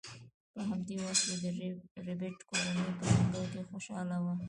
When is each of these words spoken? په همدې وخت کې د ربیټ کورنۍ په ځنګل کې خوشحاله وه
په 0.53 0.59
همدې 0.69 0.95
وخت 1.03 1.23
کې 1.27 1.35
د 1.43 1.45
ربیټ 2.07 2.37
کورنۍ 2.49 2.89
په 2.97 3.05
ځنګل 3.15 3.43
کې 3.51 3.61
خوشحاله 3.69 4.17
وه 4.23 4.33